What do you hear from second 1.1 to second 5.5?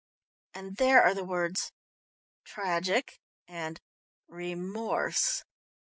the words 'tragic' and 'remorse'."